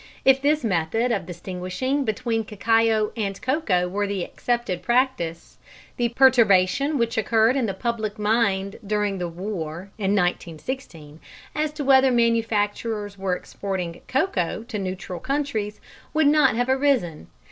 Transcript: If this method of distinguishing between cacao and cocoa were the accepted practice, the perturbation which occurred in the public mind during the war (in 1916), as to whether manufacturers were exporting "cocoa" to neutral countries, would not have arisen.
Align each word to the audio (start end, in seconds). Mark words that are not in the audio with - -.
If 0.25 0.41
this 0.41 0.63
method 0.63 1.11
of 1.11 1.27
distinguishing 1.27 2.05
between 2.05 2.43
cacao 2.43 3.11
and 3.15 3.39
cocoa 3.39 3.87
were 3.87 4.07
the 4.07 4.23
accepted 4.23 4.81
practice, 4.81 5.59
the 5.97 6.09
perturbation 6.09 6.97
which 6.97 7.19
occurred 7.19 7.55
in 7.55 7.67
the 7.67 7.75
public 7.75 8.17
mind 8.17 8.79
during 8.83 9.19
the 9.19 9.27
war 9.29 9.91
(in 9.99 10.15
1916), 10.15 11.19
as 11.53 11.71
to 11.73 11.83
whether 11.83 12.09
manufacturers 12.09 13.19
were 13.19 13.35
exporting 13.35 14.01
"cocoa" 14.07 14.63
to 14.63 14.79
neutral 14.79 15.19
countries, 15.19 15.79
would 16.15 16.25
not 16.25 16.55
have 16.55 16.67
arisen. 16.69 17.27